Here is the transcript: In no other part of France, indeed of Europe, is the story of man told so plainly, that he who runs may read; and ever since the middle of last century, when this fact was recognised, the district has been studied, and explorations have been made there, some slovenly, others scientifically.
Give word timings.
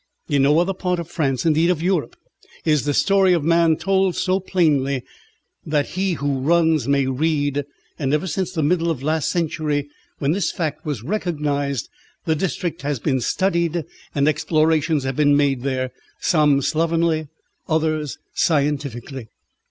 In 0.27 0.41
no 0.41 0.57
other 0.57 0.73
part 0.73 0.97
of 0.97 1.09
France, 1.11 1.45
indeed 1.45 1.69
of 1.69 1.79
Europe, 1.83 2.15
is 2.65 2.85
the 2.85 2.93
story 2.95 3.33
of 3.33 3.43
man 3.43 3.77
told 3.77 4.15
so 4.15 4.39
plainly, 4.39 5.03
that 5.63 5.89
he 5.89 6.13
who 6.13 6.39
runs 6.39 6.87
may 6.87 7.05
read; 7.05 7.65
and 7.99 8.11
ever 8.11 8.25
since 8.25 8.51
the 8.51 8.63
middle 8.63 8.89
of 8.89 9.03
last 9.03 9.29
century, 9.29 9.87
when 10.17 10.31
this 10.31 10.51
fact 10.51 10.87
was 10.87 11.03
recognised, 11.03 11.87
the 12.25 12.35
district 12.35 12.81
has 12.81 12.97
been 12.99 13.21
studied, 13.21 13.83
and 14.15 14.27
explorations 14.27 15.03
have 15.03 15.15
been 15.17 15.37
made 15.37 15.61
there, 15.61 15.91
some 16.19 16.63
slovenly, 16.63 17.27
others 17.69 18.17
scientifically. 18.33 19.27